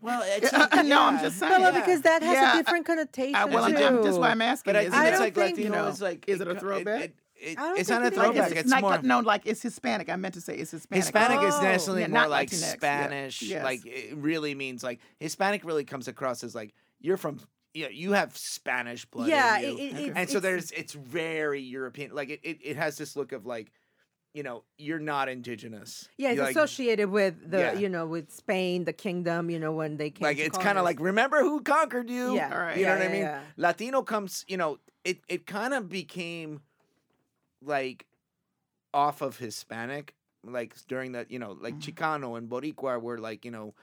[0.00, 1.60] well, it's no, I'm just saying.
[1.60, 3.82] Well, because that has Yeah, a different connotation I, well, I'm, too.
[3.82, 4.72] I'm- that's why I'm asking.
[4.72, 6.40] But I is think it- it's don't like think- Latino you know, is like is
[6.40, 7.00] it a throwback?
[7.02, 8.18] It, it, I don't it's think not a it is.
[8.20, 8.50] throwback.
[8.52, 10.08] it's, It's, not, more no, like it's Hispanic.
[10.08, 11.02] I meant to say it's Hispanic.
[11.04, 11.62] Hispanic is Oh.
[11.62, 12.72] nationally Yeah, more not like Latinx, yeah.
[12.74, 13.42] Spanish.
[13.42, 13.64] Yes.
[13.64, 17.40] Like it really means like Hispanic really comes across as like you're from
[17.74, 19.28] yeah you have Spanish blood.
[19.28, 19.68] Yeah, in you.
[19.68, 20.02] it- it- Okay.
[20.04, 22.14] it's- and so it's- there's it's very European.
[22.14, 23.72] Like it, it, it has this look of like
[24.34, 26.08] you know you're not indigenous.
[26.16, 27.72] Yeah, it's You're like, associated with the Yeah.
[27.74, 29.50] you know with Spain, the kingdom.
[29.50, 30.24] You know when they came.
[30.24, 32.34] like to it's kind of like remember who conquered you.
[32.34, 32.76] Yeah, All right.
[32.78, 33.20] You know yeah, what I mean?
[33.22, 33.40] yeah.
[33.56, 36.62] Latino comes, you know, it it kind of became
[37.62, 38.06] like
[38.94, 41.82] off of Hispanic, like during the, you know, like Mhm.
[41.94, 43.74] Chicano and Boricua were like, you know,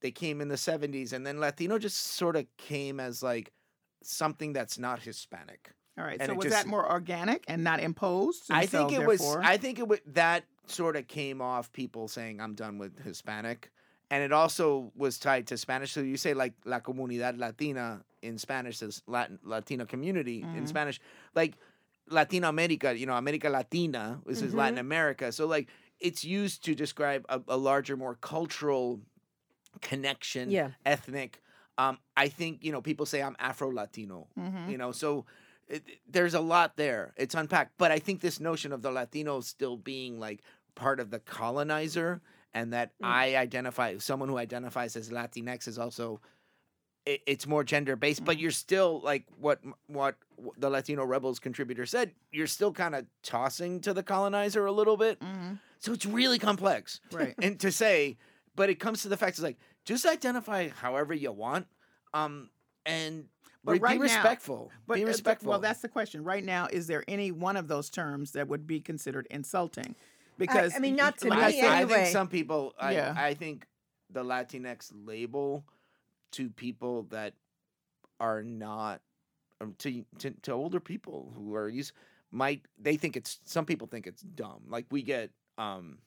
[0.00, 3.52] they came in the 70s and then Latino just sort of came as like
[4.02, 5.72] something that's not Hispanic.
[5.98, 6.18] All right.
[6.20, 8.44] and So was just- that more organic and not imposed?
[8.50, 11.72] And I so think it was I think it was that sort of came off
[11.72, 13.70] people saying I'm done with Hispanic.
[14.10, 15.92] And it also was tied to Spanish.
[15.92, 20.68] So you say like La Comunidad Latina in Spanish is Latin Latino community in Mhm.
[20.68, 21.00] Spanish.
[21.34, 21.54] Like
[22.08, 24.80] Latina America, you know, America Latina, this is Latin Mhm.
[24.80, 25.30] America.
[25.32, 25.68] So like
[26.00, 29.00] it's used to describe a, a larger, more cultural
[29.80, 30.70] connection, Yeah.
[30.84, 31.42] ethnic.
[31.76, 34.70] Um, I think, you know, people say I'm Afro Latino Mhm.
[34.70, 35.24] you know so
[35.68, 39.40] it, there's a lot there it's unpacked but i think this notion of the latino
[39.40, 40.40] still being like
[40.74, 42.20] part of the colonizer
[42.54, 43.06] and that Mm.
[43.06, 46.20] i identify someone who identifies as latinx is also
[47.06, 50.16] it, it's more gender based but you're still like what what
[50.56, 54.96] the latino rebels contributor said you're still kind of tossing to the colonizer a little
[54.96, 55.58] bit Mhm.
[55.78, 57.34] so it's really complex Right.
[57.42, 58.16] and to say
[58.58, 61.66] but it comes to the fact it's like just identify however you want
[62.12, 62.50] um
[62.84, 63.26] and
[63.64, 66.24] But re- right be now- respectful But, be uh, respectful well, that's the question.
[66.24, 69.94] Right now, is there any one of those terms that would be considered insulting?
[70.38, 73.14] Because I mean, not to me I I, think, I think some people I, Yeah.
[73.16, 73.66] I think
[74.10, 75.64] the latinx label
[76.32, 77.34] to people that
[78.20, 79.00] are not
[79.60, 81.92] um, to, to to older people who are used
[82.30, 85.98] might they think it's some people think it's dumb like we get um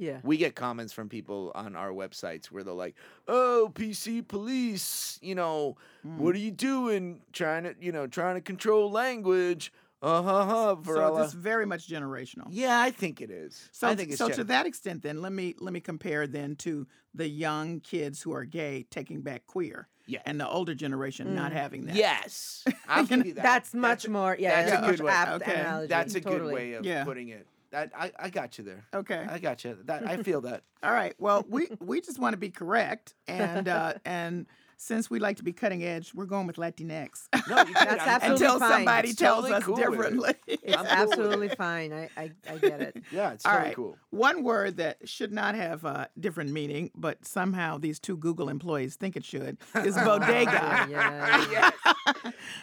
[0.00, 0.18] yeah.
[0.24, 2.96] we get comments from people on our websites where they're like,
[3.28, 6.16] "Oh, PC police, you know, Mm.
[6.16, 7.20] what are you doing?
[7.32, 10.44] Trying to, you know, trying to control language." Uh huh.
[10.46, 12.46] huh so Varela." it's very much generational.
[12.48, 13.68] yeah, I think it is.
[13.70, 16.26] So, I think it's so gen- to that extent, then let me let me compare
[16.26, 20.22] then to the young kids who are gay taking back queer, Yeah.
[20.24, 21.56] and the older generation not Mm.
[21.56, 21.96] having that.
[21.96, 23.42] Yes, I'll give you that.
[23.42, 24.34] That's much more.
[24.38, 25.24] Yeah, that's that's a good way.
[25.34, 25.60] Okay.
[25.60, 25.86] analogy.
[25.88, 26.38] That's a totally.
[26.40, 27.04] good way of Yeah.
[27.04, 27.46] putting it.
[27.70, 28.84] That I, I got you there.
[28.92, 29.24] Okay.
[29.28, 29.78] I got you.
[29.84, 30.64] That I feel that.
[30.82, 31.14] All right.
[31.18, 34.46] Well, we we just want to be correct, and uh, and
[34.82, 37.74] since we like to be cutting edge, we're going with Latinx No, you That's
[38.06, 38.70] absolutely until fine.
[38.70, 39.90] somebody It's tells totally us cool with it.
[39.90, 40.34] differently.
[40.46, 41.58] It's I'm cool absolutely it.
[41.58, 41.92] fine.
[41.92, 42.96] I, I I get it.
[43.12, 43.76] Yeah, it's All totally right.
[43.76, 43.98] cool.
[44.08, 48.96] One word that should not have a different meaning, but somehow these two Google employees
[48.96, 50.86] think it should, is bodega.
[50.90, 51.70] Yeah,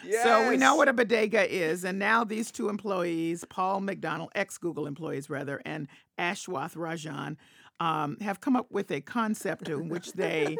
[0.04, 0.22] yeah.
[0.24, 4.86] So we know what a bodega is, and now these two employees, Paul McDonald, ex-Google
[4.88, 5.86] employees rather, and
[6.18, 7.36] Ashwath Rajan,
[7.80, 10.56] um, have come up with a concept in which they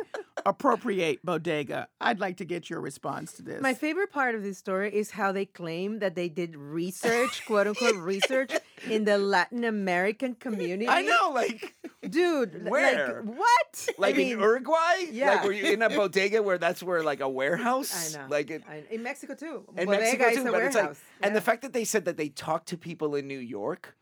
[0.48, 1.88] appropriate bodega.
[2.00, 3.60] I'd like to get your response to this.
[3.60, 7.66] My favorite part of this story is how they claim that they did research, quote
[7.66, 8.52] unquote research,
[8.88, 10.88] in the Latin American community.
[10.88, 11.74] I know, like
[12.08, 12.68] dude.
[12.68, 13.22] Where?
[13.24, 13.88] Like, what?
[13.98, 15.06] like I mean, in Uruguay.
[15.12, 15.34] yeah.
[15.34, 18.16] Like were you in a bodega where that's where like a warehouse?
[18.16, 18.26] I know.
[18.30, 19.64] Like it, I- in Mexico too.
[19.76, 21.00] in Bodega Mexico is too, a but it's like, warehouse.
[21.22, 23.94] and the fact that they said that they talked to people in New York,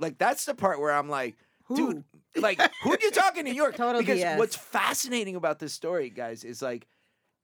[0.00, 1.36] like that's the part where I'm like,
[1.74, 2.04] dude,
[2.36, 3.76] Like, who are you talking to, New York?
[3.76, 4.38] Total because BS.
[4.38, 6.86] what's fascinating about this story, guys, is like,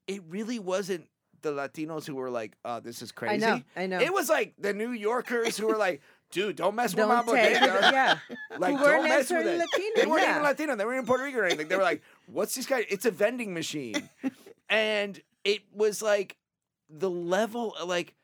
[0.06, 1.08] it really wasn't
[1.42, 4.00] the Latinos who were like, "Oh, this is crazy." I know, I know.
[4.00, 7.42] It was like the New Yorkers who were like, "Dude, don't mess Don't with my
[7.42, 8.18] take bodega." yeah.
[8.58, 9.58] Like, Who weren't don't mess with necessarily it.
[9.58, 10.30] Latino, They weren't yeah.
[10.32, 10.76] even Latino.
[10.76, 11.68] They weren't in Puerto Rico or anything.
[11.68, 14.10] They were like, "What's this guy?" It's a vending machine,
[14.68, 16.36] and it was like
[16.90, 18.14] the level, like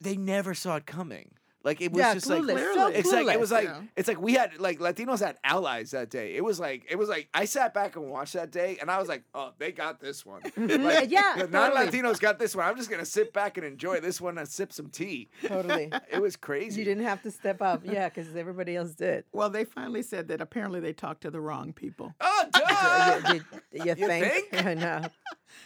[0.00, 1.32] they never saw it coming.
[1.64, 3.80] Like it was Yeah, just clueless, like so it's like it was clueless, like yeah.
[3.96, 6.34] it's like we had like Latinos had allies that day.
[6.34, 8.98] It was like it was like I sat back and watched that day, and I
[8.98, 10.42] was like, oh, they got this one.
[10.56, 12.66] Like, Yeah, the non-Latinos got this one.
[12.66, 15.28] I'm just gonna sit back and enjoy this one and sip some tea.
[15.46, 15.90] Totally.
[16.12, 16.80] It was crazy.
[16.80, 19.24] You didn't have to step up, yeah, because everybody else did.
[19.32, 22.14] Well, they finally said that apparently they talked to the wrong people.
[22.20, 23.32] Oh, duh!
[23.32, 23.40] you,
[23.72, 24.50] you, you You think?
[24.50, 24.66] think?
[24.66, 25.02] I know.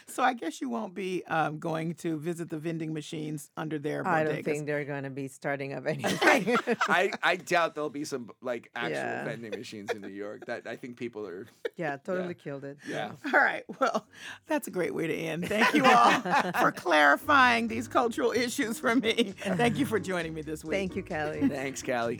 [0.07, 4.07] So I guess you won't be um, going to visit the vending machines under their
[4.07, 4.25] I bodegas.
[4.33, 6.57] don't think they're going to be starting up anything.
[6.87, 9.23] I, I doubt there'll be some like actual Yeah.
[9.25, 10.45] vending machines in New York.
[10.47, 11.47] That I think people are.
[11.77, 12.77] yeah, totally killed it.
[12.87, 13.11] Yeah.
[13.25, 13.63] All right.
[13.79, 14.05] Well,
[14.47, 15.47] that's a great way to end.
[15.47, 16.21] Thank you all
[16.59, 19.33] for clarifying these cultural issues for me.
[19.43, 20.73] Thank you for joining me this week.
[20.73, 21.47] Thank you, Callie.
[21.47, 22.19] Thanks, Callie.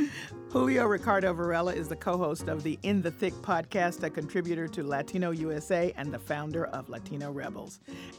[0.51, 4.67] Julio Ricardo Varela is the co host of the In the Thick podcast, a contributor
[4.69, 7.31] to Latino USA and the founder of Latino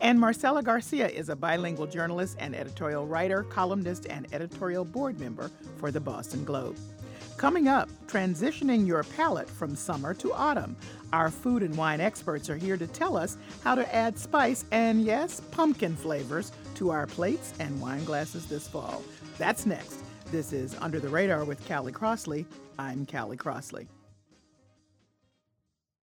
[0.01, 5.51] And Marcela Garcia is a bilingual journalist and editorial writer, columnist, and editorial board member
[5.79, 6.77] for the Boston Globe.
[7.37, 10.77] Coming up, transitioning your palate from summer to autumn.
[11.13, 15.03] Our food and wine experts are here to tell us how to add spice and,
[15.03, 19.03] yes, pumpkin flavors to our plates and wine glasses this fall.
[19.39, 20.01] That's next.
[20.31, 22.45] This is Under the Radar with Callie Crossley.
[22.79, 23.89] I'm Callie Crossley.